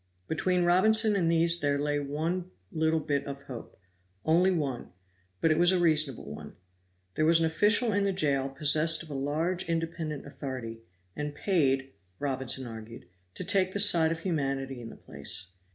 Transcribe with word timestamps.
Between 0.27 0.63
Robinson 0.63 1.15
and 1.15 1.31
these 1.31 1.59
there 1.59 1.77
lay 1.77 1.99
one 1.99 2.49
little 2.71 3.01
bit 3.01 3.23
of 3.27 3.43
hope 3.43 3.77
only 4.25 4.49
one, 4.49 4.89
but 5.41 5.51
it 5.51 5.59
was 5.59 5.71
a 5.71 5.77
reasonable 5.77 6.25
one. 6.25 6.55
There 7.13 7.23
was 7.25 7.37
an 7.39 7.45
official 7.45 7.93
in 7.93 8.03
the 8.05 8.11
jail 8.11 8.49
possessed 8.49 9.03
of 9.03 9.11
a 9.11 9.13
large 9.13 9.69
independent 9.69 10.25
authority; 10.25 10.79
and 11.15 11.35
paid 11.35 11.93
(Robinson 12.17 12.65
argued) 12.65 13.05
to 13.35 13.43
take 13.43 13.73
the 13.73 13.79
side 13.79 14.11
of 14.11 14.21
humanity 14.21 14.81
in 14.81 14.89
the 14.89 14.95
place. 14.95 15.49